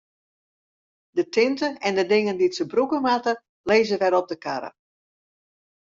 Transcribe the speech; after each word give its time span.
De 1.19 1.23
tinte 1.35 1.67
en 1.87 1.93
de 1.99 2.05
dingen 2.13 2.37
dy't 2.37 2.57
se 2.57 2.65
brûke 2.71 2.97
moatte, 3.05 3.33
lizze 3.69 3.95
wer 4.01 4.13
op 4.19 4.27
de 4.31 4.37
karre. 4.45 4.69